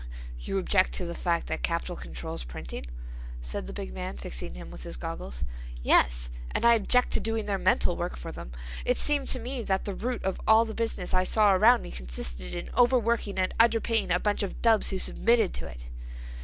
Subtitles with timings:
[0.39, 2.87] "You object to the fact that capital controls printing?"
[3.39, 5.43] said the big man, fixing him with his goggles.
[5.83, 8.51] "Yes—and I object to doing their mental work for them.
[8.83, 11.91] It seemed to me that the root of all the business I saw around me
[11.91, 15.85] consisted in overworking and underpaying a bunch of dubs who submitted to it."